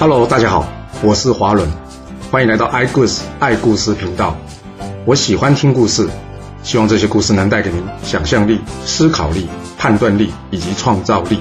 [0.00, 0.64] Hello，大家好，
[1.02, 1.68] 我是华伦，
[2.30, 4.36] 欢迎来到爱故事爱故事频道。
[5.04, 6.08] 我喜欢听故事，
[6.62, 11.40] 希望这些故事能带给您想象力、思考力、判断力以及创造力。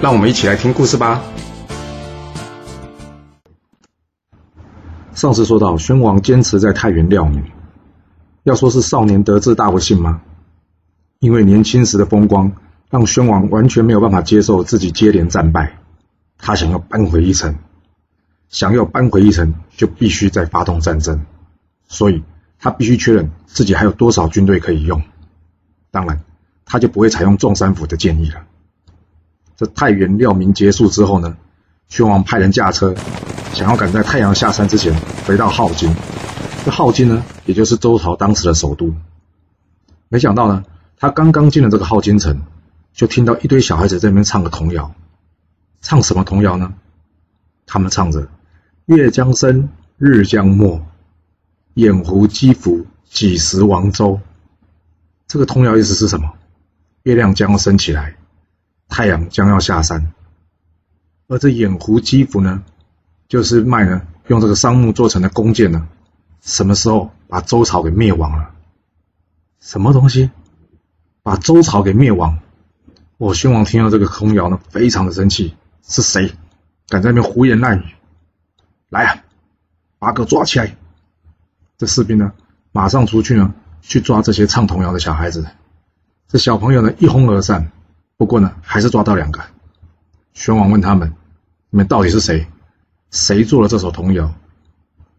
[0.00, 1.20] 让我们一起来听故事吧。
[5.12, 7.52] 上次说到，宣王坚持在太原料女，
[8.44, 10.22] 要说是少年得志大不幸吗？
[11.18, 12.50] 因为年轻时的风光，
[12.88, 15.80] 让宣王完全没有办法接受自己接连战败，
[16.38, 17.54] 他想要扳回一城。
[18.48, 21.26] 想要扳回一城，就必须再发动战争，
[21.88, 22.22] 所以
[22.58, 25.02] 他必须确认自己还有多少军队可以用。
[25.90, 26.22] 当然，
[26.64, 28.42] 他就不会采用众山府的建议了。
[29.56, 31.36] 这太原料民结束之后呢，
[31.88, 32.94] 宣王派人驾车，
[33.52, 34.94] 想要赶在太阳下山之前
[35.26, 35.94] 回到镐京。
[36.64, 38.94] 这镐京呢，也就是周朝当时的首都。
[40.08, 40.64] 没想到呢，
[40.98, 42.42] 他刚刚进了这个镐京城，
[42.92, 44.94] 就听到一堆小孩子在那边唱个童谣。
[45.80, 46.74] 唱什么童谣呢？
[47.66, 48.28] 他们唱着。
[48.86, 50.84] 月将升，日将没，
[51.74, 54.20] 眼狐击伏，几时亡周？
[55.26, 56.34] 这个童谣意思是什么？
[57.02, 58.16] 月亮将要升起来，
[58.88, 60.12] 太阳将要下山。
[61.28, 62.62] 而这眼狐击伏呢，
[63.28, 65.88] 就是卖呢用这个桑木做成的弓箭呢，
[66.42, 68.50] 什么时候把周朝给灭亡了？
[69.60, 70.30] 什么东西
[71.22, 72.38] 把周朝给灭亡？
[73.16, 75.54] 我宣王听到这个童谣呢，非常的生气。
[75.86, 76.32] 是谁
[76.94, 77.82] 敢在那边胡言乱语？
[78.88, 79.16] 来啊，
[79.98, 80.76] 把狗抓起来！
[81.76, 82.30] 这士兵呢，
[82.70, 85.44] 马上出去呢，去抓这些唱童谣的小孩子。
[86.28, 87.72] 这小朋友呢，一哄而散。
[88.16, 89.40] 不过呢，还是抓到两个。
[90.34, 91.12] 宣王问他们
[91.70, 92.46] ：“你们到底是谁？
[93.10, 94.32] 谁做了这首童谣？”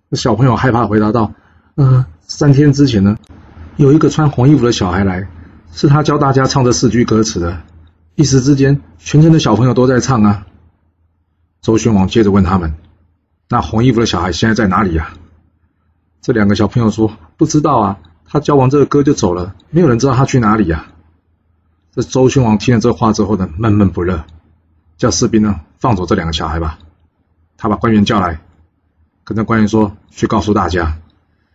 [0.10, 1.34] 这小朋友害怕回答道
[1.76, 3.18] ：“呃，三天之前呢，
[3.76, 5.28] 有一个穿红衣服的小孩来，
[5.74, 7.62] 是他教大家唱这四句歌词的。
[8.16, 10.48] 一时之间，全城的小朋友都在唱啊。”
[11.66, 12.76] 周宣王接着问他们。
[13.50, 15.16] 那红衣服的小孩现在在哪里呀？
[16.22, 20.86] 这两个小朋友说：“不知道啊，他教完这个歌就走了，没有人知道他去哪里呀。”
[21.92, 24.26] 这周宣王听了这话之后呢，闷闷不乐，
[24.98, 26.78] 叫士兵呢放走这两个小孩吧。
[27.58, 28.40] 他把官员叫来，
[29.24, 31.00] 跟着官员说：“去告诉大家，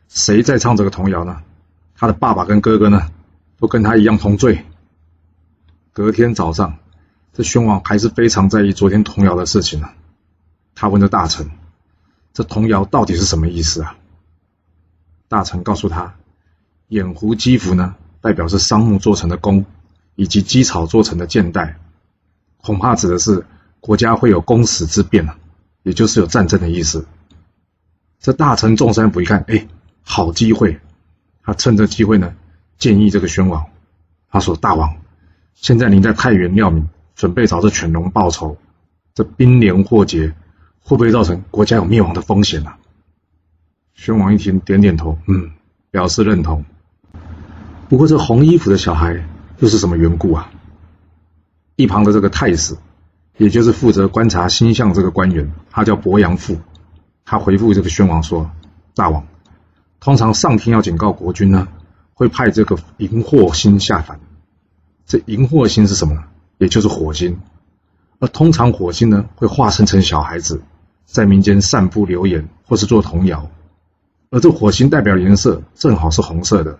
[0.09, 1.41] 谁在唱这个童谣呢？
[1.95, 3.03] 他的爸爸跟哥哥呢，
[3.61, 4.65] 都跟他一样同罪。”
[5.95, 6.79] 隔天早上，
[7.33, 9.89] 这宣王还是非常在意昨天童谣的事情呢。
[10.81, 11.51] 他问这大臣。
[12.33, 13.99] 这童谣到底是什么意思啊？
[15.29, 16.15] 大臣告诉他
[16.89, 19.67] ：“掩狐击伏呢，代表是桑木做成的弓，
[20.15, 21.79] 以及鸡草做成的箭袋，
[22.63, 23.45] 恐怕指的是
[23.81, 25.37] 国家会有公死之变啊，
[25.83, 27.07] 也就是有战争的意思。”
[28.19, 29.69] 这大臣众山府一看，哎，
[30.03, 30.81] 好机会！
[31.43, 32.35] 他趁这机会呢，
[32.79, 33.67] 建议这个宣王，
[34.31, 34.97] 他说：“大王，
[35.53, 38.57] 现在您在太原料民，准备找这犬戎报仇，
[39.13, 40.33] 这兵连祸结。”
[40.83, 42.73] 会不会造成国家有灭亡的风险呢？
[43.95, 45.51] 宣王一听，点点头，嗯，
[45.91, 46.65] 表示认同。
[47.89, 50.51] 不过这红衣服的小孩又是什么缘故啊？
[51.77, 52.77] 一旁的这个太史，
[53.37, 56.59] 也就是负责观察星象这个官员，他叫伯阳父，
[57.25, 58.51] 他回复这个宣王说
[58.95, 59.27] ：“大王，
[60.01, 61.69] 通常上天要警告国君呢，
[62.15, 64.19] 会派这个荧惑星下凡。
[65.07, 66.25] 这荧惑星是什么呢？
[66.59, 67.39] 也就是火星。
[68.19, 70.63] 而通常火星呢，会化身成小孩子。”
[71.11, 73.51] 在民间散布流言，或是做童谣，
[74.31, 76.79] 而这火星代表颜色正好是红色的，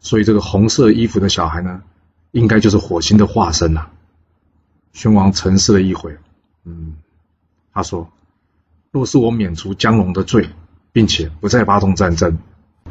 [0.00, 1.80] 所以这个红色衣服的小孩呢，
[2.32, 3.86] 应该就是火星的化身呐。
[4.92, 6.18] 宣王沉思了一会，
[6.64, 6.94] 嗯，
[7.72, 8.10] 他说
[8.90, 10.48] ：“若是我免除江龙的罪，
[10.92, 12.38] 并且不再发动战争，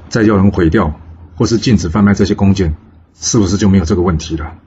[0.08, 0.98] 再叫人毁掉
[1.36, 2.78] 或是禁止贩卖这些弓箭，
[3.14, 4.58] 是不是就没有这个问题了？”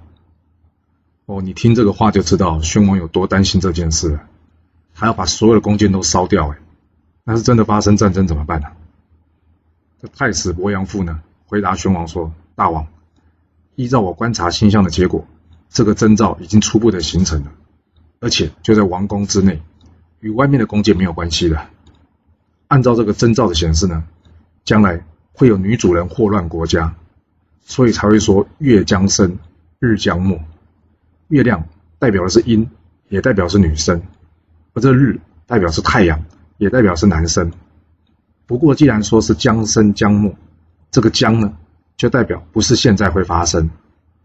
[1.25, 4.20] 哦，你听这个话就知道宣王有多担心这件事了。
[4.94, 6.59] 还要把所有的弓箭都烧掉，哎，
[7.25, 8.69] 那是真的发生战争怎么办呢？
[10.00, 12.87] 这太史伯阳父呢，回答宣王说：“大王，
[13.75, 15.27] 依照我观察星象的结果，
[15.69, 17.50] 这个征兆已经初步的形成了，
[18.21, 19.61] 而且就在王宫之内，
[20.20, 21.67] 与外面的弓箭没有关系的。
[22.69, 24.05] 按照这个征兆的显示呢，
[24.64, 26.94] 将来会有女主人祸乱国家，
[27.64, 29.38] 所以才会说月将升，
[29.81, 30.40] 日将没。
[31.29, 31.67] 月亮
[31.99, 32.70] 代表的是阴，
[33.08, 34.02] 也代表是女生。”
[34.75, 36.23] 而这日代表是太阳，
[36.59, 37.50] 也代表是男生。
[38.47, 40.35] 不过，既然说是将生将末，
[40.91, 41.55] 这个将呢，
[41.97, 43.71] 就代表不是现在会发生，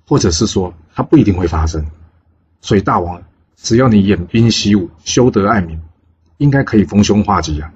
[0.06, 1.86] 或者是说它不一定会发生。
[2.62, 3.22] 所以，大王，
[3.56, 5.80] 只要你演兵习武，修德爱民，
[6.38, 7.72] 应该可以逢凶化吉啊。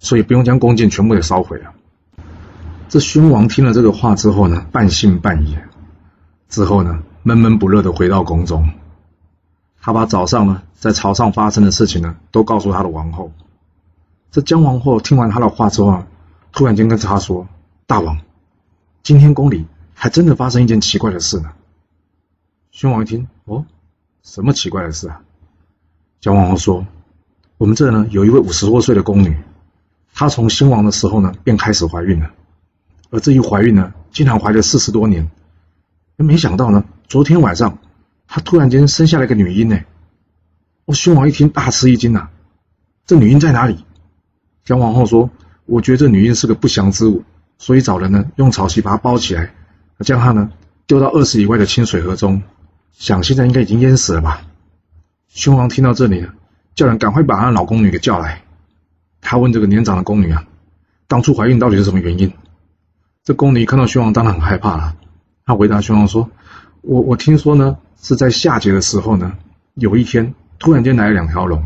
[0.00, 1.72] 所以不用将弓箭全部给烧毁了。
[2.88, 5.56] 这宣王听了这个话之后呢，半信半疑。
[6.48, 8.68] 之后呢，闷闷不乐的回到宫中。
[9.84, 13.30] 他把早上呢在朝上发生的事情呢都告诉他的王后，
[14.30, 16.06] 这姜王后听完他的话之后啊，
[16.52, 17.46] 突然间跟他说
[17.86, 18.18] ：“大王，
[19.02, 21.52] 今天宫里还真的发生一件奇怪的事呢。”
[22.72, 23.66] 宣王一听，哦，
[24.22, 25.20] 什么奇怪的事啊？
[26.18, 26.86] 姜王后说
[27.58, 29.36] ：“我们这呢有一位五十多岁的宫女，
[30.14, 32.30] 她从新王的时候呢便开始怀孕了，
[33.10, 35.30] 而这一怀孕呢，竟然怀了四十多年。
[36.16, 37.76] 没想到呢，昨天晚上
[38.26, 39.78] 她突然间生下了个女婴呢。”
[40.86, 42.28] 哦，宣王一听大吃一惊呐，
[43.06, 43.84] 这女婴在哪里？
[44.64, 45.30] 姜皇后说
[45.66, 47.24] ：“我觉得这女婴是个不祥之物，
[47.56, 49.54] 所以找人呢用草席把她包起来，
[50.00, 50.52] 将她呢
[50.86, 52.42] 丢到二十里外的清水河中。
[52.92, 54.42] 想现在应该已经淹死了吧？”
[55.28, 56.28] 宣王听到这里呢，
[56.74, 58.42] 叫人赶快把他老宫女给叫来。
[59.20, 60.44] 他问这个年长的宫女啊
[61.08, 62.30] ：“当初怀孕到底是什么原因？”
[63.24, 64.96] 这宫女看到宣王，当然很害怕了。
[65.46, 66.30] 她回答宣王说
[66.82, 69.32] ：“我我听说呢，是在夏桀的时候呢，
[69.74, 71.64] 有一天突然间来了两条龙。”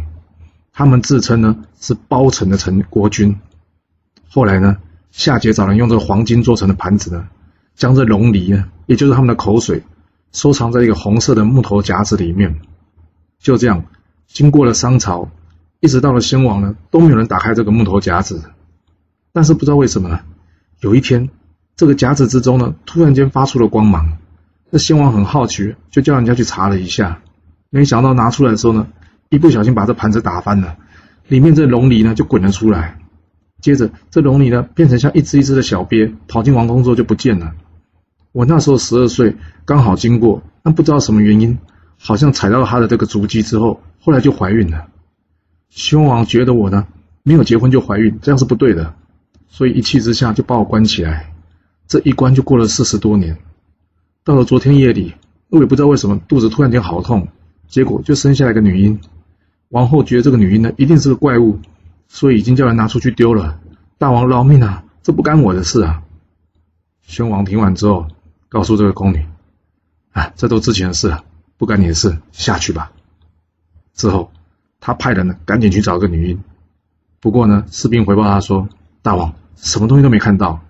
[0.73, 3.37] 他们自称呢是包城的城国君，
[4.31, 4.77] 后来呢，
[5.11, 7.29] 夏桀找人用这个黄金做成的盘子呢，
[7.75, 9.83] 将这龙梨呢，也就是他们的口水，
[10.31, 12.61] 收藏在一个红色的木头夹子里面。
[13.41, 13.87] 就这样，
[14.29, 15.29] 经过了商朝，
[15.81, 18.41] 一直到了先王呢，都没有人打开这个木头夹子。
[19.33, 20.21] 但是不知道为什么呢，
[20.79, 21.29] 有一天，
[21.75, 24.19] 这个夹子之中呢，突然间发出了光芒。
[24.71, 27.21] 那先王很好奇，就叫人家去查了一下，
[27.71, 28.89] 没想到拿出来的时候呢。
[29.31, 30.79] 一不小心把这盘子打翻了，
[31.27, 32.99] 里面这龙梨呢就滚了出来。
[33.61, 37.53] 接着这龙梨呢变成像一只一只的小鳖，跑进王宫之后就不见了。
[38.33, 39.37] 我那时候十二岁，
[39.67, 41.59] 刚好经过，但不知道什么原因，
[41.99, 44.87] 好像踩到了他的这个足迹之后，后来就怀孕了。
[45.69, 46.87] 宣王觉得我呢
[47.23, 48.95] 没有结婚就怀孕，这样是不对的，
[49.49, 51.35] 所以一气之下就把我关起来。
[51.87, 53.37] 这一关就过了四十多年。
[54.29, 55.15] 到了昨天夜里，
[55.49, 57.29] 我也不知道为什么肚子突然间好痛，
[57.67, 59.01] 结果就生下来个女婴。
[59.71, 61.59] 王后觉得这个女婴呢一定是个怪物，
[62.09, 63.59] 所以已经叫人拿出去丢了。
[63.97, 64.85] 大王饶命啊！
[65.03, 66.03] 这不干我的事啊！
[67.01, 68.07] 宣王听完之后，
[68.51, 69.25] 告诉这个宫女
[70.13, 71.25] ：“啊，这都之前的事了，
[71.57, 72.93] 不干你的事，下去吧。”
[73.97, 74.31] 之后，
[74.79, 76.39] 他派人呢赶紧去找个女婴。
[77.19, 78.69] 不过呢，士兵回报他说
[79.01, 80.61] ：“大王什么东西都没看到，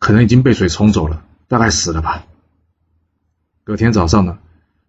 [0.00, 2.26] 可能已经被水冲走了，大概死了吧。”
[3.64, 4.38] 隔天早上呢，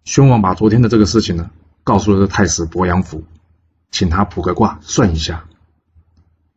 [0.04, 1.50] 宣王把昨天的这个事情呢
[1.82, 3.24] 告诉了这太史伯阳府。
[3.90, 5.46] 请他卜个卦算一下。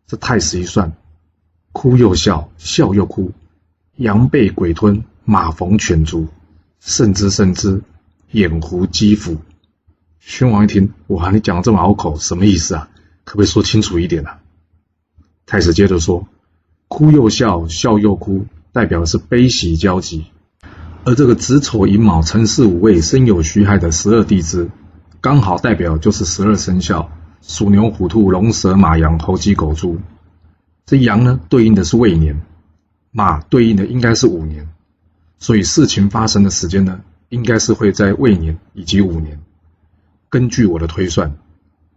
[0.05, 0.91] 这太史一算，
[1.71, 3.31] 哭又笑，笑又哭，
[3.95, 6.27] 羊被鬼吞，马逢犬逐，
[6.81, 7.81] 甚之甚之，
[8.31, 9.37] 眼狐鸡伏。
[10.19, 12.89] 宣王一听，哇，你讲的这么拗口，什么意思啊？
[13.23, 14.41] 可不可以说清楚一点啊？
[15.45, 16.27] 太史接着说，
[16.89, 20.25] 哭又笑，笑又哭，代表的是悲喜交集。
[21.05, 24.69] 而这个子丑寅卯辰巳午未申酉戌亥的十二地支，
[25.21, 27.09] 刚好代表就是十二生肖。
[27.41, 29.97] 鼠牛虎兔龙蛇马羊猴鸡狗猪，
[30.85, 32.41] 这羊呢对应的是未年，
[33.11, 34.67] 马对应的应该是五年，
[35.37, 36.99] 所以事情发生的时间呢，
[37.29, 39.39] 应该是会在未年以及五年。
[40.27, 41.37] 根据我的推算，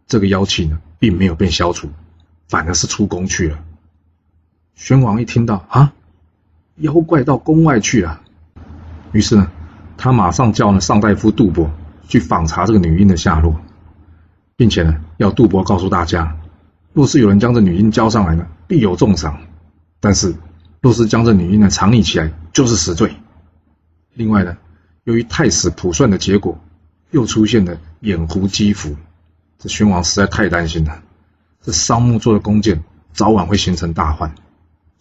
[0.07, 1.89] 这个妖气呢并没有被消除，
[2.49, 3.59] 反而是出宫去了。
[4.77, 5.93] 宣王一听到啊，
[6.77, 8.23] 妖怪到宫外去了，
[9.13, 9.51] 于是呢，
[9.97, 11.71] 他马上叫了上大夫杜伯
[12.09, 13.61] 去访查这个女婴的下落。
[14.55, 16.37] 并且呢，要杜伯告诉大家，
[16.93, 19.33] 若是有人将这女婴交上来呢，必有重赏；
[19.99, 20.37] 但是
[20.81, 23.17] 若是将这女婴呢藏匿起来，就是死罪。
[24.15, 24.57] 另外呢，
[25.03, 26.61] 由于太史卜算的结果
[27.11, 28.95] 又出现了眼狐鸡伏，
[29.59, 31.03] 这宣王实在太担心了，
[31.63, 34.33] 这桑木做的弓箭早晚会形成大患，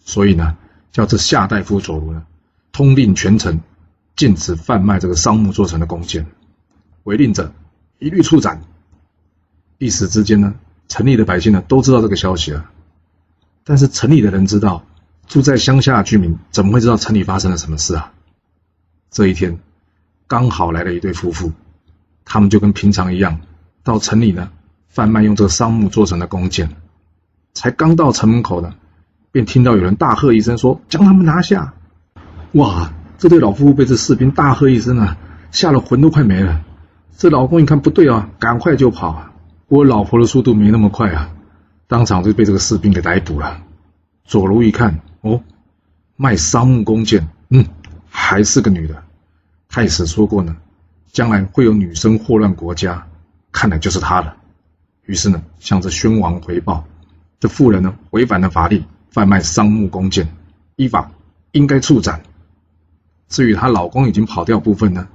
[0.00, 0.56] 所以呢，
[0.90, 2.24] 叫这夏大夫左卢呢，
[2.72, 3.60] 通令全城
[4.16, 6.26] 禁止贩卖这个桑木做成的弓箭，
[7.04, 7.52] 违令者
[7.98, 8.62] 一律处斩。
[9.78, 10.54] 一时之间呢，
[10.88, 12.70] 城里的百姓呢都知道这个消息了，
[13.64, 14.84] 但是城里的人知道，
[15.26, 18.12] 住在乡下的居民怎么会知道城里发生了什么事啊？
[19.10, 19.58] 这一天，
[20.26, 21.52] 刚好来了一对夫妇，
[22.24, 23.40] 他们就跟平常一样，
[23.82, 24.50] 到城里呢
[24.88, 26.76] 贩卖用这个桑木做成的弓箭，
[27.54, 28.74] 才刚到城门口呢，
[29.32, 31.74] 便听到有人大喝一声说：“将他们拿下！”
[32.52, 35.16] 哇，这对老夫妇被这士兵大喝一声啊，
[35.52, 36.60] 吓得魂都快没了。
[37.16, 39.32] 这老公一看不对啊，赶快就跑啊。
[39.68, 41.30] 我老婆的速度没那么快啊，
[41.86, 43.62] 当场就被这个士兵给逮捕了。
[44.24, 45.40] 左卢一看，哦，
[46.16, 47.64] 卖桑木弓箭，嗯，
[48.10, 49.04] 还是个女的。
[49.68, 50.56] 太史说过呢，
[51.12, 53.06] 将来会有女生祸乱国家，
[53.52, 54.34] 看来就是她了。
[55.04, 56.84] 于是呢，向着宣王回报，
[57.38, 60.26] 这妇人呢违反了法律，贩卖桑木弓箭，
[60.74, 61.12] 依法
[61.52, 62.20] 应该处斩。
[63.32, 65.08] 至于她老公已经跑掉部分呢，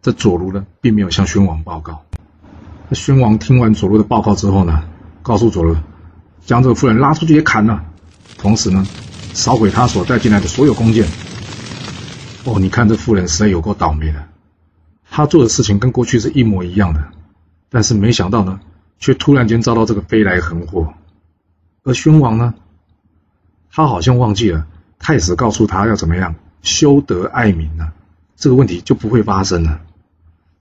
[0.00, 2.04] 这左卢呢并没有向宣王报告。
[2.88, 4.84] 那宣王听完左路的报告之后呢，
[5.22, 5.74] 告诉左路，
[6.46, 7.84] 将这个妇人拉出去也砍了，
[8.38, 8.86] 同时呢，
[9.32, 11.04] 烧毁他所带进来的所有弓箭。
[12.44, 14.24] 哦，你看这妇人实在有够倒霉的，
[15.10, 17.02] 她做的事情跟过去是一模一样的，
[17.70, 18.60] 但是没想到呢，
[19.00, 20.94] 却突然间遭到这个飞来横祸。
[21.82, 22.54] 而宣王呢，
[23.72, 24.64] 他好像忘记了
[25.00, 27.92] 太史告诉他要怎么样修德爱民呢，
[28.36, 29.82] 这个问题就不会发生了。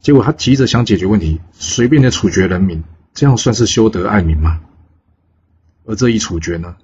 [0.02, 2.84] 结果他急着想解决问题，随便的处决人民，
[3.14, 4.60] 这样算是修德爱民吗？
[5.86, 6.76] 而这一处决呢，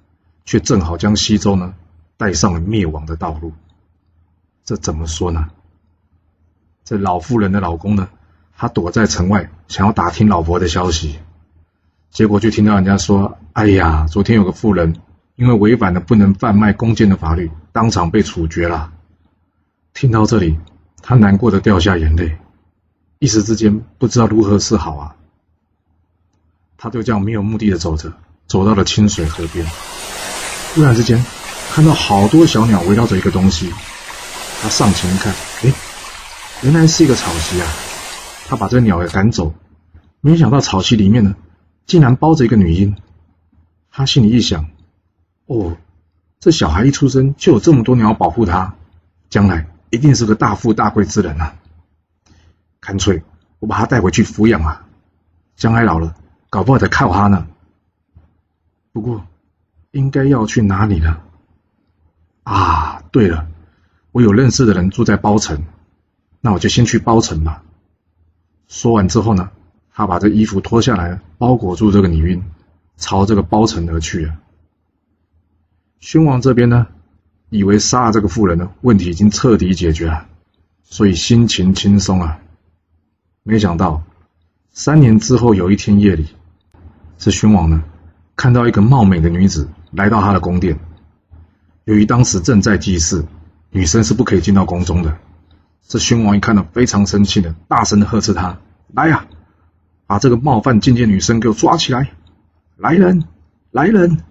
[0.46, 1.74] 却正好将西周呢
[2.16, 3.52] 带上了灭亡的道路。
[4.64, 5.48] 这怎么说呢？
[6.82, 8.08] 这老妇人的老公呢，
[8.56, 11.18] 他躲在城外，想要打听老婆的消息，
[12.10, 14.96] 结果就听到人家说：“哎呀，昨天有个妇人
[15.36, 18.90] 因为违反了不能贩卖弓箭的法律，当场被处决了。”
[20.00, 20.58] 听到这里，
[21.02, 22.38] 他难过的掉下眼泪，
[23.18, 25.14] 一时之间不知道如何是好啊。
[26.78, 28.10] 他就这样没有目的的走着，
[28.46, 29.66] 走到了清水河边，
[30.72, 31.22] 突然之间
[31.70, 33.70] 看到好多小鸟围绕着一个东西。
[34.62, 35.72] 他上前一看，哎，
[36.62, 37.68] 原来是一个草席啊！
[38.48, 39.52] 他把这鸟给赶走，
[40.22, 41.36] 没想到草席里面呢，
[41.84, 42.96] 竟然包着一个女婴。
[43.90, 44.66] 他心里一想，
[45.44, 45.76] 哦，
[46.38, 48.74] 这小孩一出生就有这么多鸟保护他，
[49.28, 51.54] 将来一定是个大富大贵之人啊！
[52.80, 53.22] 干脆
[53.58, 54.86] 我把他带回去抚养啊，
[55.56, 56.14] 将来老了，
[56.48, 57.46] 搞不好得靠他呢。
[58.92, 59.26] 不过，
[59.90, 61.20] 应该要去哪里呢？
[62.44, 63.46] 啊，对了。
[64.12, 65.64] 我有认识的人住在包城，
[66.40, 67.62] 那我就先去包城吧。
[68.66, 69.50] 说完之后呢，
[69.92, 72.42] 他把这衣服脱下来，包裹住这个女婴，
[72.96, 74.36] 朝这个包城而去啊。
[76.00, 76.88] 宣王这边呢，
[77.50, 80.26] 以为杀了这个妇人呢，问题已经彻底解决了，
[80.82, 82.38] 所以心情轻松啊。
[83.42, 84.02] 没想到
[84.70, 86.28] 三年之后有一天夜里，
[87.18, 87.84] 这宣王呢，
[88.36, 90.78] 看到一个貌美的女子来到他的宫殿，
[91.84, 93.26] 由于当时正在祭祀。
[93.72, 95.16] 女生是不可以进到宫中的。
[95.86, 98.58] 这宣王一看到，非常生气的，大声的呵斥他
[98.92, 99.28] ：“来呀，
[100.08, 102.10] 把这个冒犯觐见女生给我抓起来！
[102.76, 103.22] 来人，
[103.70, 104.24] 来人！”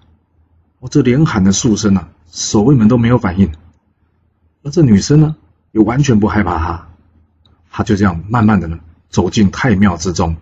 [0.79, 3.51] 我这连喊的数声啊，守卫们都没有反应。
[4.63, 5.35] 而这女生呢，
[5.71, 6.89] 又完全不害怕他，
[7.69, 10.37] 他就这样慢慢的呢，走进太庙之中，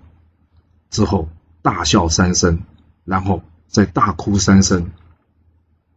[0.89, 1.29] 之后
[1.61, 2.59] 大笑三声，
[3.05, 4.89] 然后再大哭三声，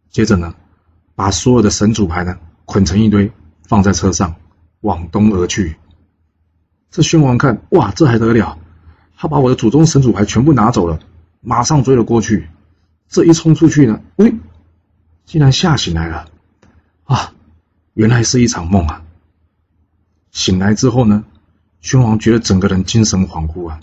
[0.09, 0.55] 接着呢，
[1.15, 2.37] 把所有的神主牌呢。
[2.63, 3.29] 捆成一堆，
[3.63, 4.35] 放在车上，
[4.79, 5.75] 往东而去。
[6.89, 8.57] 这宣王看，哇，这还得了？
[9.17, 10.97] 他把我的祖宗神主牌全部拿走了，
[11.41, 12.47] 马上追了过去。
[13.09, 14.33] 这一冲出去呢，喂，
[15.25, 16.27] 竟然吓醒来了！
[17.05, 17.33] 啊，
[17.93, 19.03] 原来是一场梦啊！
[20.31, 21.23] 醒来之后呢，
[21.79, 23.79] 宣王觉得整个人精神恍惚啊。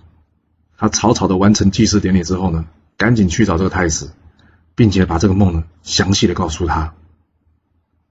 [0.77, 2.67] 他草草的完成祭祀典礼之后呢，
[2.97, 4.13] 赶紧去找这个太子，
[4.75, 6.95] 并且把这个梦呢详细的告诉他。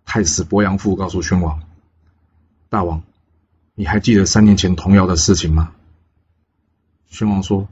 [0.05, 1.61] 太史伯阳父告诉宣王
[2.69, 3.03] ：“大王，
[3.75, 5.71] 你还记得三年前童谣的事情吗？”
[7.09, 7.67] 宣王说：“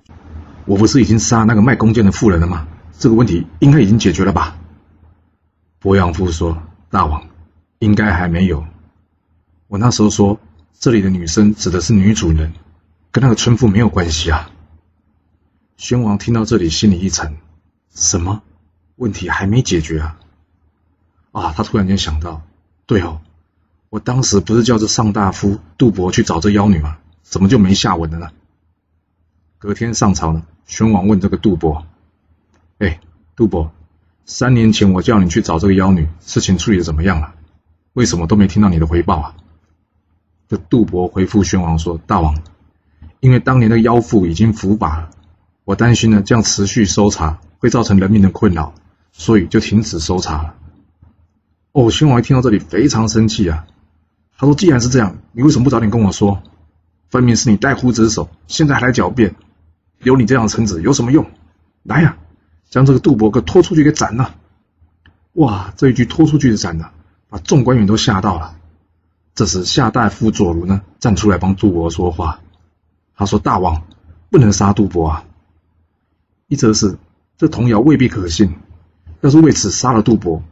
[0.65, 2.67] 我不是已经杀那个卖弓箭的妇人了吗？
[2.99, 4.57] 这个问题应该已经解决了吧？”
[5.85, 7.27] 伯阳父说：“大王，
[7.77, 8.65] 应该还没有。
[9.67, 10.39] 我那时候说
[10.73, 12.53] 这里的女生指的是女主人，
[13.11, 14.49] 跟那个村妇没有关系啊。”
[15.77, 17.37] 宣王听到这里，心里一沉
[17.93, 18.41] ：“什么
[18.95, 20.19] 问题还没解决啊？”
[21.31, 21.53] 啊！
[21.55, 22.41] 他突然间想到，
[22.87, 23.21] 对哦，
[23.91, 26.97] 我当时不是叫这上大夫杜伯去找这妖女吗？
[27.21, 28.31] 怎么就没下文了呢？
[29.59, 31.85] 隔天上朝呢，宣王问这个杜伯
[32.79, 32.99] ：“哎，
[33.35, 33.71] 杜伯，
[34.25, 37.35] 三年前我叫你去找这个妖女，事情处理的怎么样了？
[37.93, 39.35] 为什么都没听到你的回报啊？”
[40.49, 42.35] 这杜伯回复宣王说：“大王，
[43.19, 45.09] 因为当年的妖妇已经伏法了，
[45.63, 48.73] 我担心呢这样持续搜查会造成人民的困扰，
[49.11, 50.55] 所以就停止搜查了。”
[51.71, 53.67] 哦，宣王一听到这里非常生气啊！
[54.37, 56.41] 他说：“既然是这样，你为什么不早点跟我说？
[57.09, 59.35] 分明是你带忽职守，现在还来狡辩，
[60.01, 61.27] 有你这样的臣子有什么用？
[61.83, 62.17] 来呀，
[62.75, 64.35] 将这个杜伯给拖出去给斩了！”
[65.31, 66.91] 哇，这一句拖出去就斩了，
[67.29, 68.57] 把众官员都吓到了。
[69.33, 72.41] 这时夏大夫左如呢站出来帮杜伯说话，
[73.15, 73.83] 他说：“大王
[74.29, 75.23] 不能杀杜伯啊！
[76.49, 76.97] 一则是
[77.37, 78.53] 这童谣未必可信，
[79.21, 80.43] 要是为此杀了杜伯。”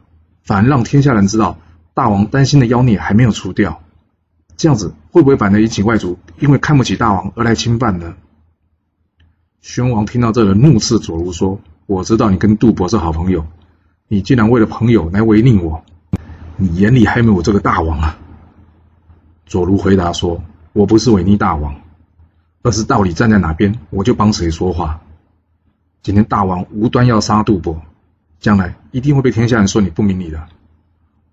[0.44, 1.58] 反而让天下人知道
[1.92, 3.82] 大王担心的妖孽还没有除掉，
[4.56, 8.14] 这样子会不会反而引起外族因为看不起大王而来侵犯呢？
[9.60, 13.46] 宣王听到这个，怒斥左如说：“我知道你跟杜伯是好朋友，
[14.08, 15.84] 你竟然为了朋友来违逆我，
[16.56, 18.18] 你眼里还没有我这个大王啊？”
[19.46, 21.74] 左如回答说：“我不是违逆大王，
[22.62, 25.00] 而是道理站在哪边，我就帮谁说话。
[26.02, 27.80] 今天大王无端要杀杜伯。”
[28.40, 30.48] 将来一定会被天下人说你不明理的。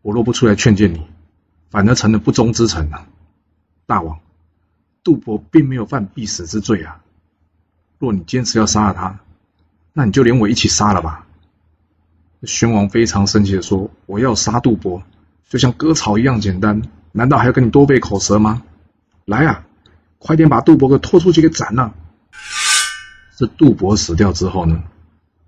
[0.01, 1.01] 我若不出来劝谏你，
[1.69, 3.05] 反而成了不忠之臣了。
[3.85, 4.17] 大王，
[5.03, 7.01] 杜伯并没有犯必死之罪啊！
[7.99, 9.19] 若你坚持要杀了他，
[9.93, 11.27] 那你就连我一起杀了吧。
[12.43, 15.03] 宣王非常生气的说：“我要杀杜伯，
[15.47, 16.81] 就像割草一样简单，
[17.11, 18.63] 难道还要跟你多费口舌吗？
[19.25, 19.65] 来啊，
[20.17, 21.93] 快点把杜伯给拖出去给斩了！”
[23.37, 24.83] 这杜伯死掉之后呢，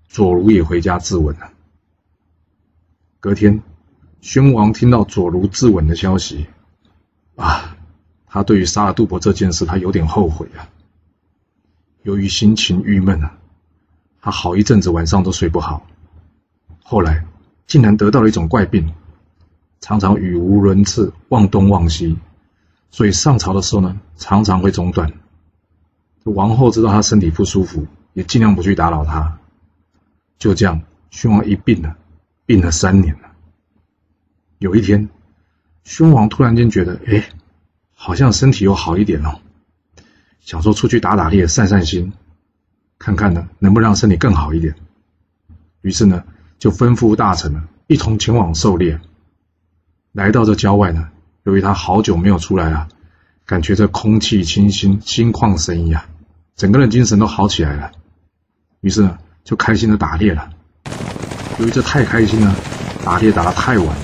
[0.08, 1.50] 左如也回家自刎了。
[3.20, 3.62] 隔天，
[4.20, 6.46] 宣王听到左如自刎的消息，
[7.36, 7.76] 啊，
[8.26, 10.68] 他对于杀了杜伯这件事，他有点后悔啊。
[12.02, 13.38] 由于心情郁闷啊，
[14.24, 15.86] 他好一阵子晚上都睡不好。
[16.82, 17.26] 后来
[17.66, 18.94] 竟然得到了一种怪病，
[19.82, 22.16] 常常语无伦次，忘东忘西，
[22.90, 25.12] 所以上朝的时候呢，常常会中断。
[26.22, 29.40] 王后知道他身体不舒服，也尽量不去打扰他。
[30.38, 31.94] 就这样，宣王一病了，
[32.46, 33.28] 病了三年了。
[34.56, 35.10] 有一天，
[35.82, 37.28] 宣王突然间觉得，哎，
[37.92, 39.38] 好像身体又好一点了。
[40.40, 42.14] 想说出去打打猎，散散心，
[43.04, 44.74] 看看呢，能不能让身体更好一点。
[45.82, 46.24] 于是呢，
[46.58, 48.98] 就吩咐大臣呢，一同前往狩猎。
[50.12, 51.08] 来到这郊外呢，
[51.42, 52.88] 由于他好久没有出来啊，
[53.44, 56.06] 感觉这空气清新，心旷神怡啊，
[56.56, 57.92] 整个人精神都好起来了。
[58.80, 60.48] 于是呢，就开心的打猎了。
[61.58, 62.56] 由于这太开心了，
[63.04, 63.94] 打猎打得太晚，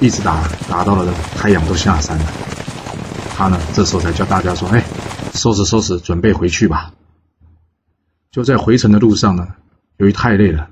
[0.00, 2.24] 一直打打到了太阳都下山了。
[3.36, 4.82] 他呢，这时候才叫大家说：“哎。”
[5.34, 6.92] 收拾收拾，准备回去吧。
[8.36, 9.48] 就在回程的路上呢，
[9.96, 10.68] 由于太累了，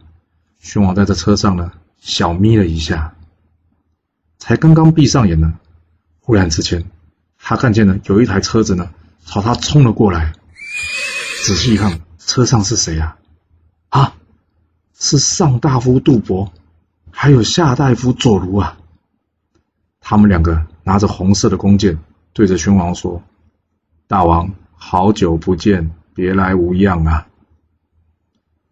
[0.59, 3.15] 宣王在这车上呢小眯了一下。
[4.37, 5.55] 才刚刚闭上眼呢，
[6.21, 6.85] 忽然之间，
[7.39, 8.91] 他看见了有一台车子呢
[9.25, 10.35] 朝他冲了过来。
[11.47, 13.17] 仔细一看，车上是谁啊？
[13.89, 14.15] 啊，
[14.93, 16.53] 是上大夫杜伯，
[17.11, 18.77] 还有下大夫左如啊。
[20.01, 21.99] 他们两个拿着红色的弓箭，
[22.35, 23.23] 对着宣王说。
[24.07, 27.27] 大王，好久不见，别来无恙啊！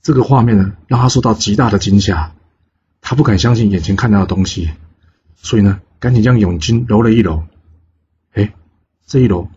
[0.03, 2.33] 这个画面呢，让他受到极大的惊吓，
[3.01, 4.71] 他不敢相信眼前看到的东西，
[5.37, 7.45] 所以呢，赶紧将永巾揉了一揉。
[8.33, 8.53] 哎，
[9.07, 9.49] 这一揉，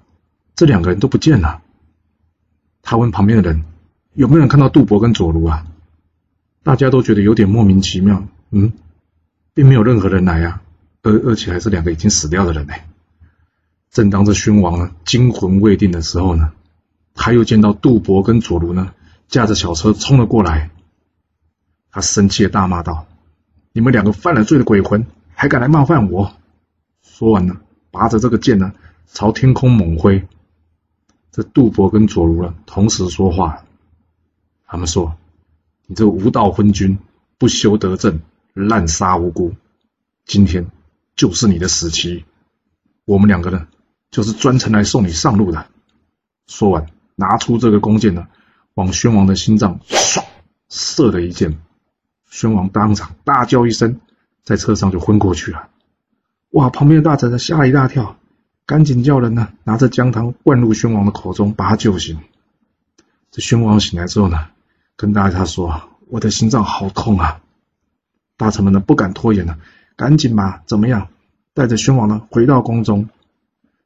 [0.55, 1.63] 这两个人都不见了。
[2.83, 3.63] 他问旁边的人，
[4.13, 5.65] 有没有人看到杜博跟佐卢啊？
[6.61, 8.27] 大家都觉得有点莫名其妙。
[8.51, 8.71] 嗯，
[9.55, 10.61] 并没有任何人来啊，
[11.01, 12.73] 而而且还是两个已经死掉的人呢。
[13.89, 16.51] 正当这宣王呢惊魂未定的时候呢，
[17.15, 18.93] 他又见到杜博跟佐卢呢
[19.27, 20.69] 驾着小车冲了过来。
[21.91, 23.07] 他生气的大骂道
[23.73, 26.33] ：“你们两个犯了罪的鬼魂，还敢来冒犯我！”
[27.01, 27.57] 说完呢，
[27.91, 28.73] 拔着这个剑呢
[29.07, 30.27] 朝天空猛挥。
[31.31, 33.63] 这杜伯跟左卢呢同时说话，
[34.65, 35.15] 他们说
[35.87, 36.97] ：“你这个无道昏君，
[37.37, 38.19] 不修德政，
[38.53, 39.53] 滥杀无辜，
[40.25, 40.67] 今天
[41.15, 42.25] 就是你的死期。
[43.05, 43.67] 我们两个呢？”
[44.11, 45.67] 就是专程来送你上路的。
[46.47, 48.27] 说完，拿出这个弓箭呢，
[48.75, 50.23] 往宣王的心脏唰
[50.69, 51.57] 射了一箭。
[52.29, 53.99] 宣王当场大叫一声，
[54.43, 55.69] 在车上就昏过去了。
[56.51, 56.69] 哇！
[56.69, 58.17] 旁边的大臣呢吓了一大跳，
[58.65, 62.19] 赶紧叫人呢拿着姜汤灌入宣王的口中，把他救醒。
[63.31, 64.47] 这宣王醒来之后呢，
[64.95, 67.41] 跟大家说：“我的心脏好痛啊！”
[68.37, 69.57] 大臣们呢不敢拖延了，
[69.95, 71.07] 赶紧嘛怎么样，
[71.53, 73.09] 带着宣王呢回到宫中。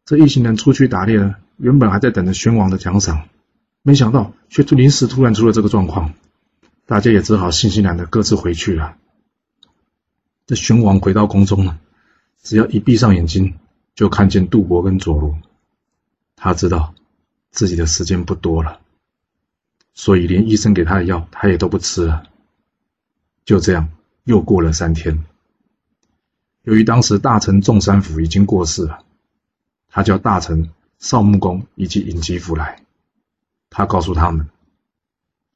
[0.06, 3.28] 这一行人出去打猎呢，原本还在等着宣王的奖赏，
[3.84, 6.14] 没想到却临时突然出了这个状况，
[6.86, 8.98] 大家也只好悻悻然的各自回去了。
[10.46, 11.80] 这宣王回到宫中呢，
[12.42, 13.58] 只要一闭上眼睛，
[13.96, 15.38] 就看见杜伯跟佐罗，
[16.36, 16.94] 他知道
[17.52, 18.82] 自己的时间不多了，
[19.94, 22.24] 所以连医生给他的药，他也都不吃了。
[23.46, 23.90] 就这样，
[24.24, 25.24] 又过了三天。
[26.64, 29.04] 由于当时大臣仲山府已经过世了。
[29.92, 32.84] 他叫大臣少穆公以及尹吉甫来，
[33.70, 34.50] 他告诉他们：“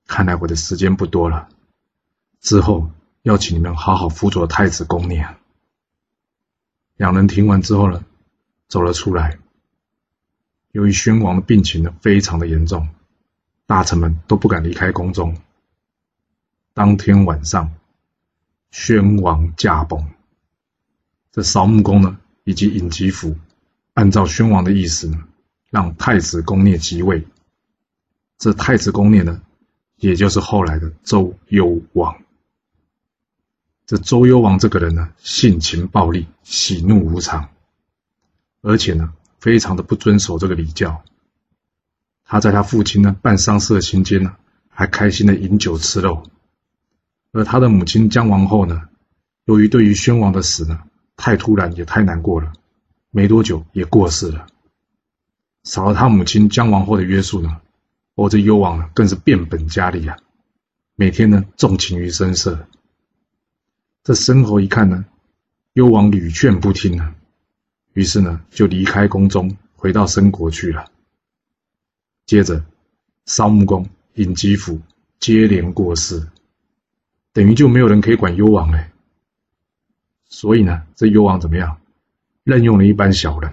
[0.08, 1.49] 看来我的时间不多了，
[2.39, 2.91] 之后
[3.23, 5.36] 要请你们好好辅佐太子宫念。”
[6.95, 8.06] 两人听完之后呢，
[8.67, 9.39] 走了出来。
[10.71, 12.88] 由于宣王的病情呢非常的严重，
[13.65, 15.36] 大臣们都不敢离开宫中。
[16.73, 17.73] 当天晚上，
[18.71, 20.12] 宣王驾崩，
[21.32, 23.36] 这少穆公呢以及尹吉甫。
[23.93, 25.23] 按照宣王的意思呢，
[25.69, 27.28] 让太子公聂即位。
[28.44, 29.42] 这太子公聂呢，
[29.96, 32.14] 也就是后来的周幽王。
[33.86, 37.52] 这周幽王这个人呢，性情暴戾，喜怒无常，
[38.62, 41.06] 而且呢，非常的不遵守这个礼教。
[42.26, 44.36] 他在他父亲呢办丧事的期间呢，
[44.68, 46.24] 还开心的饮酒吃肉。
[47.32, 48.90] 而他的母亲姜王后呢，
[49.46, 50.82] 由于对于宣王的死呢
[51.16, 52.52] 太突然也太难过了，
[53.10, 54.48] 没多久也过世了。
[55.64, 57.62] 少了他母亲姜王后的约束呢，
[58.15, 60.17] 哦，这幽王更是变本加厉啊，
[60.95, 62.67] 每天呢纵情于声色。
[64.04, 65.06] 这申侯一看呢，
[65.73, 67.15] 幽王屡劝不听啊，
[67.93, 70.91] 于是呢就离开宫中，回到申国去了。
[72.26, 72.63] 接着，
[73.26, 74.80] 少穆公、尹吉甫
[75.19, 76.28] 接连过世，
[77.32, 78.91] 等于就没有人可以管幽王嘞。
[80.26, 81.80] 所以呢，这幽王怎么样？
[82.43, 83.52] 任用了一班小人。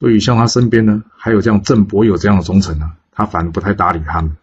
[0.00, 4.36] 对于像他身边呢，还有这样郑伯友这样的忠臣呢，他反而不太搭理他们。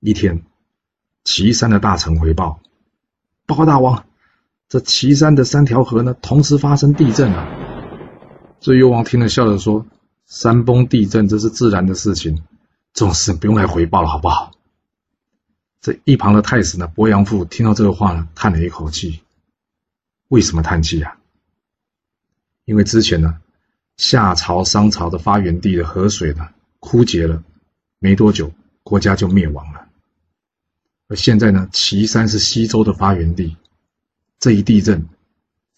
[0.00, 0.42] 一天，
[1.22, 2.60] 岐山的大臣回报。
[3.46, 4.06] 报告大王，
[4.68, 7.46] 这岐山的三条河呢，同时发生地震了。
[8.58, 9.86] 这幽王听了，笑着说
[10.26, 12.42] ：“山崩地震，这是自然的事情，
[12.92, 14.50] 这种事不用来回报了，好不好？”
[15.80, 19.22] 这一旁的太史呢，伯阳父听到这个话呢，叹了一口气。
[20.26, 21.16] 为什么叹气呀？
[22.64, 23.40] 因为之前呢，
[23.98, 27.42] 夏朝、商朝的发源地的河水呢，枯竭了，
[27.98, 28.52] 没多久，
[28.84, 29.88] 国家就灭亡了。
[31.08, 33.56] 而现在呢，岐山是西周的发源地，
[34.38, 35.08] 这一地震，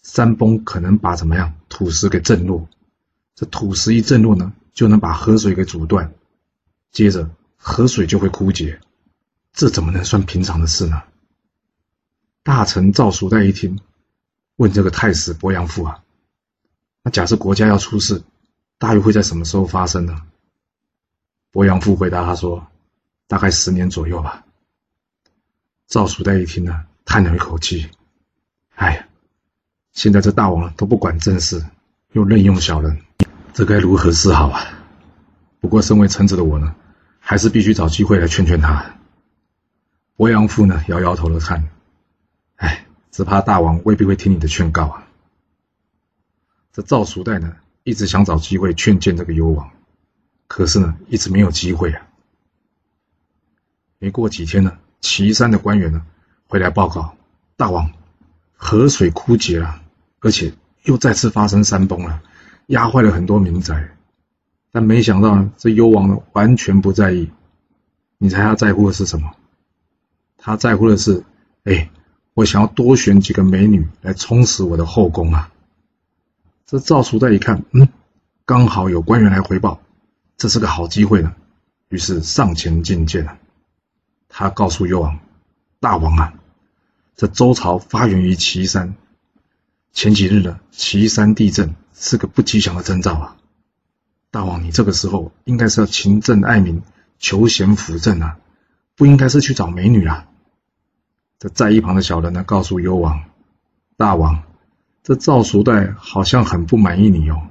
[0.03, 2.69] 山崩可能把怎么样土石给震落，
[3.33, 6.13] 这土石一震落呢，就能把河水给阻断，
[6.91, 8.79] 接着河水就会枯竭，
[9.51, 11.01] 这怎么能算平常的事呢？
[12.43, 13.79] 大臣赵叔在一听，
[14.57, 16.03] 问这个太史伯阳父啊，
[17.03, 18.21] 那假设国家要出事，
[18.77, 20.21] 大约会在什么时候发生呢？
[21.51, 22.67] 伯阳父回答他说，
[23.27, 24.45] 大概十年左右吧。
[25.87, 27.89] 赵叔代一听呢，叹了一口气
[28.75, 29.07] ：“哎，
[29.91, 31.65] 现在这大王都不管政事，
[32.13, 33.01] 又任用小人，
[33.53, 34.61] 这该如何是好啊？”
[35.59, 36.73] 不过，身为臣子的我呢，
[37.19, 38.95] 还是必须找机会来劝劝他。
[40.15, 41.67] 伯阳父呢，摇摇头的看
[42.55, 45.07] ：“哎，只怕大王未必会听你的劝告啊。”
[46.73, 49.69] 这赵叔代呢，一直想找机会劝谏这个幽王，
[50.47, 52.07] 可是呢，一直没有机会啊。
[53.99, 54.77] 没过几天呢。
[55.01, 56.05] 岐山的官员呢，
[56.47, 57.15] 回来报告
[57.57, 57.91] 大王，
[58.53, 59.81] 河水枯竭了，
[60.19, 60.53] 而且
[60.83, 62.21] 又再次发生山崩了，
[62.67, 63.97] 压坏了很多民宅。
[64.71, 67.31] 但没想到呢，这幽王呢完全不在意。
[68.19, 69.33] 你猜他在乎的是什么？
[70.37, 71.23] 他在乎的是，
[71.63, 71.89] 哎，
[72.35, 75.51] 我想要多选几个美女来充实我的后宫啊。
[76.71, 77.89] 这赵叔再一看，嗯，
[78.45, 79.81] 刚好有官员来回报，
[80.37, 81.35] 这是个好机会呢，
[81.89, 83.37] 于是上前觐见了。
[84.29, 85.19] 他告诉幽王
[85.81, 86.33] ：“大王啊，
[87.17, 88.95] 这周朝发源于岐山。
[89.91, 93.37] 前几日呢，岐山地震是个不吉祥的征兆啊！
[94.29, 96.83] 大王，你这个时候应该是要勤政爱民、
[97.19, 98.37] 求贤辅政啊，
[98.95, 100.29] 不应该是去找美女啊！”
[101.37, 103.25] 这在一旁的小人呢，告诉幽王
[103.97, 104.43] ：“大王，
[105.03, 107.41] 这赵叔代好像很不满意你哦。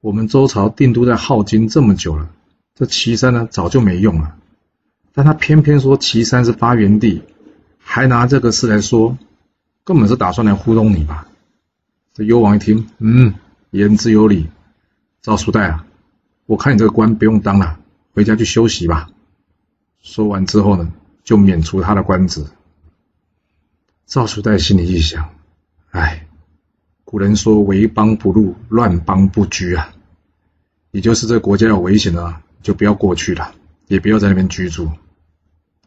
[0.00, 2.28] 我们周朝定都在镐京这么久了，
[2.74, 4.36] 这岐山呢，早就没用了。”
[5.14, 7.22] 但他偏偏说岐山是发源地，
[7.78, 9.18] 还拿这个事来说，
[9.84, 11.28] 根本是打算来糊弄你吧？
[12.14, 13.34] 这幽王一听，嗯，
[13.70, 14.48] 言之有理。
[15.20, 15.86] 赵叔代啊，
[16.46, 17.78] 我看你这个官不用当了，
[18.14, 19.10] 回家去休息吧。
[20.00, 22.44] 说完之后呢，就免除他的官职。
[24.06, 25.28] 赵叔代心里一想，
[25.90, 26.26] 哎，
[27.12, 29.92] 古人说为邦不入，乱邦不居啊，
[30.92, 33.54] 也就是这国家有危险了，就不要过去了。
[33.86, 34.90] 也不要在那边居住，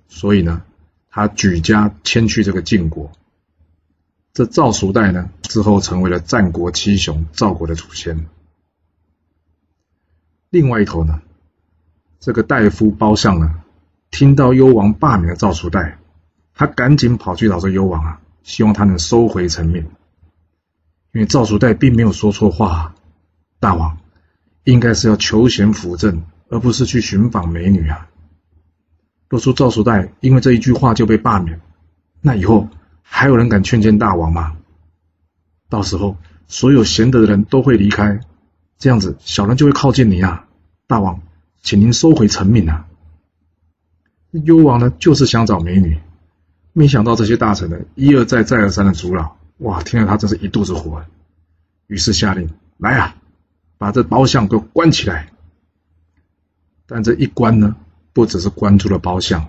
[0.07, 0.61] 所以呢，
[1.09, 3.11] 他举家迁去这个晋国。
[4.33, 8.27] 这赵叔代呢，之后成为了战国七雄赵国的祖先。
[10.51, 11.23] 另外一头呢，
[12.19, 13.63] 这个大夫包相呢，
[14.11, 15.97] 听到幽王罢免了赵叔代，
[16.53, 19.87] 他赶紧跑去找这幽王啊，希望他能收回成命。
[21.15, 22.95] 因为赵叔代并没有说错话，啊
[23.59, 23.97] 大王
[24.65, 26.21] 应该是要求贤辅政。
[26.47, 28.07] 而不是去寻访美女啊！
[29.29, 31.59] 若说赵叔代因为这一句话就被罢免，
[32.21, 32.69] 那以后
[33.01, 34.55] 还有人敢劝谏大王吗？
[35.69, 38.19] 到时候所有贤德的人都会离开，
[38.77, 40.45] 这样子小人就会靠近你啊！
[40.85, 41.19] 大王，
[41.63, 42.85] 请您收回成命啊！
[44.31, 45.97] 幽王呢，就是想找美女，
[46.73, 49.81] 没想到这些大臣呢，一而再再而三的阻扰，哇！
[49.83, 51.03] 听了他真是一肚子火，
[51.87, 53.15] 于是下令来啊，
[53.77, 55.31] 把这包相给我关起来。
[56.85, 57.75] 但这一关呢，
[58.13, 59.47] 不只是关住了包相，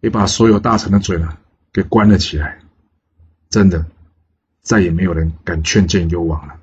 [0.00, 1.38] 也把所有大臣的嘴呢
[1.72, 2.58] 给关了起来。
[3.48, 3.86] 真的，
[4.60, 6.54] 再也没有人敢劝谏幽王了。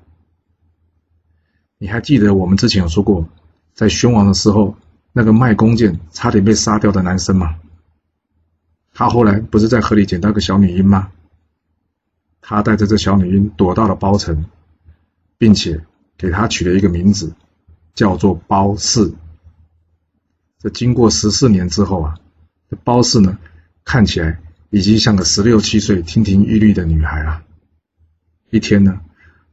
[1.78, 3.26] 你还记得我们之前有说过，
[3.74, 4.76] 在宣王的时候，
[5.12, 7.58] 那个卖弓箭差点被杀掉的男生吗？
[8.92, 11.10] 他后来不是在河里捡到个小女婴吗？
[12.48, 14.44] 他带着这小女婴躲到了包城，
[15.36, 15.84] 并且
[16.16, 17.34] 给她取了一个名字，
[17.92, 19.12] 叫做包氏。
[20.60, 22.14] 这经过十四年之后啊，
[22.70, 23.36] 这包氏呢，
[23.84, 24.38] 看起来
[24.70, 27.42] 已经像个十六七岁、亭亭玉立的女孩了。
[28.50, 29.00] 一天呢，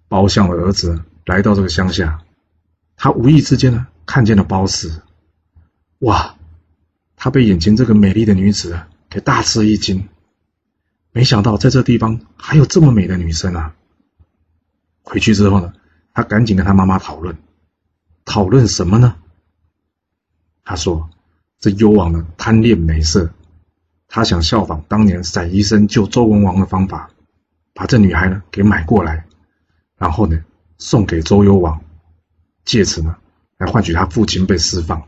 [0.07, 2.21] 包相的儿子来到这个乡下，
[2.95, 5.01] 他无意之间呢，看见了包氏。
[6.01, 6.35] 哇！
[7.15, 8.79] 他被眼前这个美丽的女子
[9.09, 10.07] 给大吃一惊，
[11.13, 13.75] 没想到在这地方还有这么美的女生啊！
[15.03, 15.71] 回去之后呢，
[16.11, 17.37] 他赶紧跟他妈妈讨论，
[18.25, 19.15] 讨论什么呢？
[20.63, 21.09] 他说
[21.59, 23.31] ：“这幽王呢贪恋美色，
[24.07, 27.11] 他想效仿当年陕医生救周文王的方法，
[27.73, 29.25] 把这女孩呢给买过来，
[29.97, 30.43] 然后呢
[30.79, 31.83] 送给周幽王，
[32.65, 33.15] 借此呢
[33.57, 35.07] 来换取他父亲被释放。”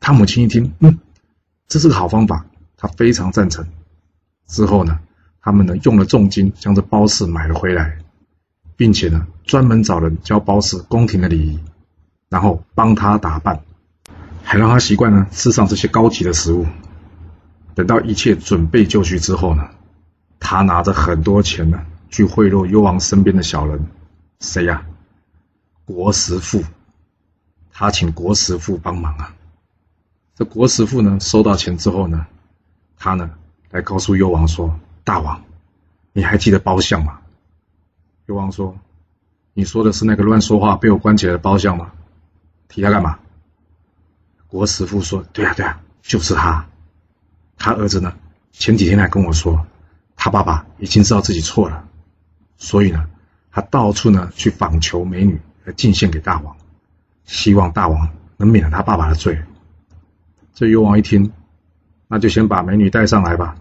[0.00, 0.98] 他母亲一听，嗯。
[1.66, 2.44] 这是个好方法，
[2.76, 3.66] 他非常赞成。
[4.46, 5.00] 之后呢，
[5.44, 7.98] 他们呢用了重金将这包氏买了回来，
[8.76, 11.60] 并且呢专门找人教包氏宫廷的礼仪，
[12.30, 13.60] 然后帮他打扮，
[14.42, 16.64] 还让他习惯呢吃上这些高级的食物。
[17.74, 19.68] 等到一切准备就绪之后呢，
[20.40, 23.86] 他拿着很多钱呢去贿赂幽王身边的小人，
[24.40, 24.86] 谁呀？
[25.84, 26.64] 国师傅，
[27.70, 29.34] 他请国师傅帮忙啊。
[30.34, 32.26] 这国师傅呢，收到钱之后呢，
[32.96, 33.30] 他呢
[33.70, 35.44] 来告诉幽王说：“大王，
[36.12, 37.20] 你还记得包相吗？”
[38.26, 38.76] 幽王说
[39.54, 41.92] ：“你说的是那个乱说话被我关起来的包相吗？
[42.68, 43.18] 提他干嘛？”
[44.48, 46.66] 国师傅说：“对呀对呀，就是他。
[47.56, 48.14] 他儿子呢，
[48.52, 49.66] 前几天还跟我说，
[50.16, 51.86] 他爸爸已经知道自己错了，
[52.56, 53.08] 所以呢，
[53.50, 56.56] 他到处呢去访求美女来进献给大王，
[57.24, 59.42] 希望大王能免了他爸爸的罪。”
[60.54, 61.32] 这幽王一听，
[62.06, 63.56] 那就先把美女带上来吧，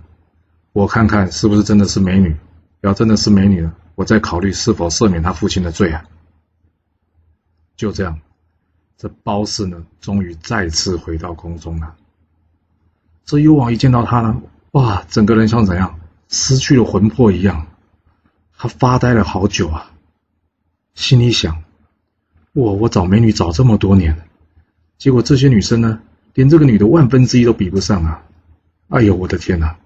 [0.73, 2.36] 我看看是不是真的是美女。
[2.81, 6.03] 要真的是美女了，我再考虑是否赦免他父亲的罪啊。
[7.77, 8.19] 就这样，
[8.97, 11.95] 这包氏呢，终于再次回到宫中了。
[13.23, 17.67] 这幽王一见到他呢，哇，整个人像怎样失去了魂魄一样，
[18.57, 19.93] 他发呆了好久啊，
[20.93, 21.63] 心里想：
[22.51, 24.27] 我我找美女找这么多年，
[24.97, 26.01] 结果这些女生呢？
[26.33, 28.23] 连这个女的万分之一都比不上啊！
[28.89, 29.77] 哎呦，我的天哪！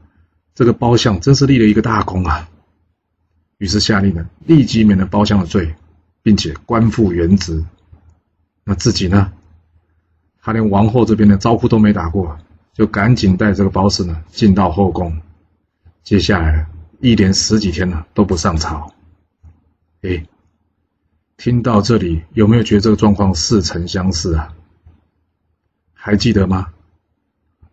[0.57, 2.49] 这个包相真是立了一个大功啊！
[3.59, 5.75] 于是下令呢，立即免了包相的罪，
[6.23, 7.63] 并且官复原职。
[8.63, 9.31] 那自己呢？
[10.41, 12.39] 他连王后这边的招呼都没打过，
[12.73, 15.21] 就赶紧带这个包氏呢进到后宫。
[16.03, 16.65] 接下来
[17.01, 18.91] 一连十几天呢都不上朝。
[20.01, 20.25] 哎，
[21.37, 24.51] 听到这里有没有觉得这个状况似曾相识啊？
[25.93, 26.69] 还记得吗？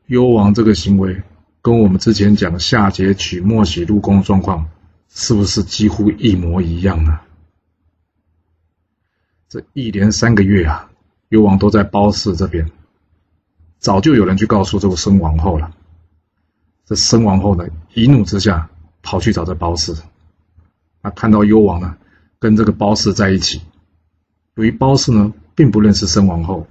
[0.04, 1.22] 幽王这个行为
[1.64, 4.68] 跟我们之前讲夏桀娶莫喜入宫的状况，
[5.08, 7.18] 是不是几乎一模一样呢？
[9.48, 10.90] 这一连三个月啊，
[11.30, 12.70] 幽王都在褒姒这边，
[13.78, 15.74] 早就有人去告诉这个申王后了。
[16.84, 18.68] 这申王后呢，一怒之下
[19.00, 19.96] 跑去找这褒姒，
[21.00, 21.96] 那看到幽王呢
[22.38, 23.62] 跟这个褒姒在一起，
[24.56, 26.66] 由于褒姒呢并不认识申王后，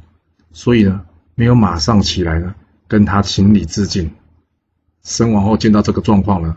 [0.52, 1.04] 所以呢。
[1.36, 2.54] 没有马上起来呢，
[2.88, 4.12] 跟他行礼致敬。
[5.04, 6.56] 申王后见到这个状况呢，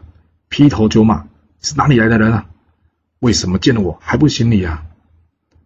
[0.48, 1.24] 劈头就骂
[1.60, 2.46] ：“是哪里来的人啊？
[3.18, 4.84] 为什么见了我还不行礼啊？”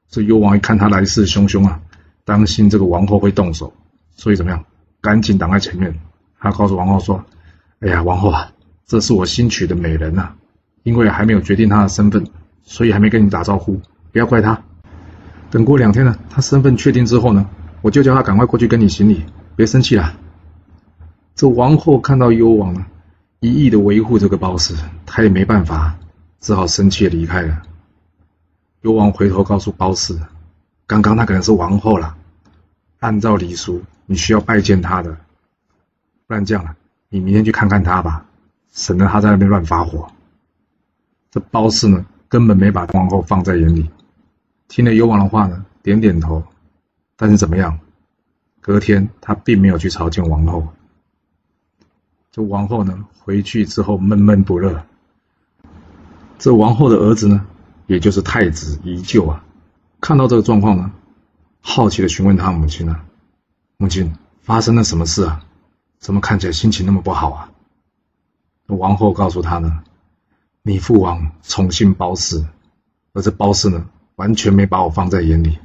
[0.08, 1.80] 这幽王一看他来势汹汹啊，
[2.24, 3.72] 担心这个王后会动手，
[4.16, 4.64] 所以怎么样，
[5.00, 5.94] 赶紧挡在前面。
[6.38, 7.24] 他告诉王后说
[7.80, 8.50] ：“哎呀，王后啊，
[8.86, 10.32] 这是我新娶的美人呐，
[10.82, 12.26] 因为还没有决定她的身份，
[12.62, 14.62] 所以还没跟你打招呼，不要怪她。
[15.50, 17.48] 等过两天呢，她身份确定之后呢。”
[17.82, 19.24] 我就叫他赶快过去跟你行礼，
[19.56, 20.14] 别生气了。
[21.40, 22.84] 这王后看到幽王呢，
[23.38, 24.76] 一意的维护这个褒姒，
[25.06, 25.98] 她也没办法，
[26.38, 27.62] 只好生气的离开了。
[28.82, 30.20] 幽王回头告诉褒姒，
[30.86, 32.14] 刚刚那个人是王后了，
[32.98, 35.16] 按照礼俗，你需要拜见她的，
[36.26, 36.76] 不然这样了，
[37.08, 38.26] 你明天去看看她吧，
[38.74, 40.06] 省得她在那边乱发火。
[41.30, 43.88] 这褒姒呢，根本没把王后放在眼里，
[44.68, 46.44] 听了幽王的话呢，点点头。
[47.16, 47.80] 但是怎么样？
[48.60, 50.68] 隔天他并没有去朝见王后。
[52.32, 54.86] 这王后呢，回去之后闷闷不乐。
[56.38, 57.44] 这王后的儿子呢，
[57.86, 59.44] 也就是太子依旧啊，
[60.00, 60.92] 看到这个状况呢，
[61.60, 63.00] 好奇的询问他母亲呢
[63.78, 65.44] ：“母亲，发生了什么事啊？
[65.98, 67.50] 怎么看起来心情那么不好啊？”
[68.68, 69.82] 王后告诉他呢
[70.62, 72.46] ：“你父王宠信褒姒，
[73.12, 75.58] 而这褒姒呢，完全没把我放在眼里。”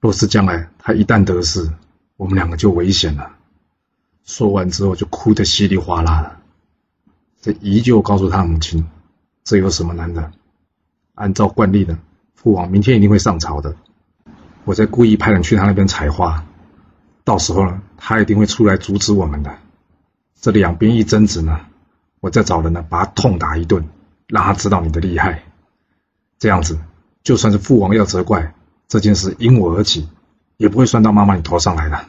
[0.00, 1.70] 若是将来他一旦得势，
[2.16, 3.36] 我们两个就危险了。
[4.24, 6.36] 说完之后就哭得稀里哗啦的，
[7.40, 8.86] 这依旧告诉他母亲
[9.42, 10.32] ：“这有什么难的？
[11.14, 11.98] 按照惯例呢，
[12.34, 13.74] 父王明天一定会上朝的。
[14.64, 16.46] 我在故意派人去他那边采花，
[17.24, 19.52] 到时候呢，他一定会出来阻止我们的。
[20.40, 21.60] 这两边一争执呢，
[22.20, 23.84] 我再找人呢，把他痛打一顿，
[24.28, 25.42] 让他知道你的厉害。
[26.38, 26.78] 这样子，
[27.24, 28.54] 就算是父王要责怪
[28.86, 30.08] 这件事因我而起，
[30.58, 32.04] 也不会算到妈妈你头上来的。”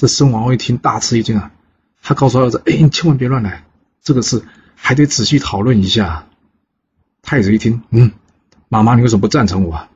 [0.00, 1.52] 这孙王一听大吃一惊啊！
[2.00, 3.66] 他告诉儿子：“哎，你千万别乱来，
[4.00, 4.42] 这个事
[4.74, 6.26] 还得仔细讨论一下。”
[7.20, 8.12] 太子一听，嗯，
[8.70, 9.88] 妈妈，你为什么不赞成我？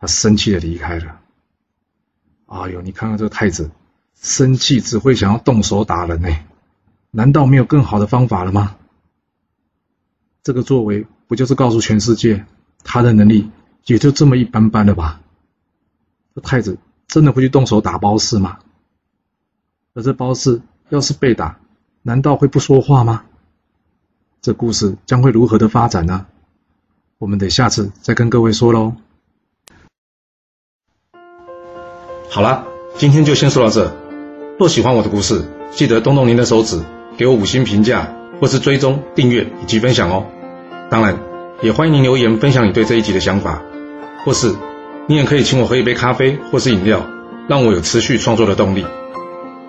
[0.00, 1.20] 他生气的离开了。
[2.46, 3.70] 哎呦，你看看这个太子，
[4.20, 6.28] 生气只会想要动手打人呢，
[7.12, 8.74] 难道没有更好的方法了吗？
[10.42, 12.44] 这个作为不就是告诉全世界，
[12.82, 13.48] 他的能力
[13.84, 15.20] 也就这么一般般了吧？
[16.34, 18.58] 这太子真的会去动手打包氏吗？
[19.96, 21.58] 而这包氏要是被打，
[22.02, 23.24] 难道会不说话吗？
[24.42, 26.26] 这故事将会如何的发展呢？
[27.16, 28.92] 我们得下次再跟各位说喽。
[32.28, 32.66] 好了，
[32.98, 33.90] 今天就先说到这。
[34.58, 36.78] 若喜欢我的故事，记得动动您的手指，
[37.16, 40.26] 给我五星评价，或是追踪、订阅以及分享哦。
[40.90, 41.18] 当然，
[41.62, 43.62] 也欢迎您留言分享你对这一集的想法，
[44.26, 44.54] 或是
[45.08, 47.08] 你也可以请我喝一杯咖啡或是饮料，
[47.48, 48.84] 让我有持续创作的动力。